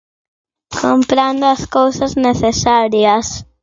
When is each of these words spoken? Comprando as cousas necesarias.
Comprando 0.81 1.45
as 1.55 1.63
cousas 1.75 2.11
necesarias. 2.27 3.27